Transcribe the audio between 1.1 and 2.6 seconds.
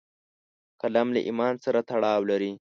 له ایمان سره تړاو لري